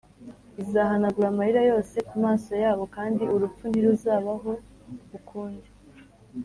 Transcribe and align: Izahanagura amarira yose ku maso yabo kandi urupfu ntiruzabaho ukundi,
Izahanagura 0.63 1.27
amarira 1.29 1.61
yose 1.71 1.95
ku 2.07 2.15
maso 2.25 2.51
yabo 2.63 2.83
kandi 2.95 3.23
urupfu 3.35 3.63
ntiruzabaho 3.67 4.51
ukundi, 5.17 5.69